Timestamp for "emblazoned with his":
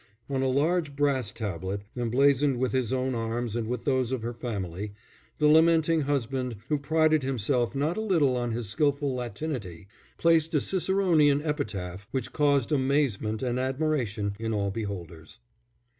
1.95-2.91